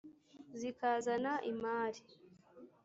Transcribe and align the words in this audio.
zikazana 0.59 1.33
imali, 1.51 2.01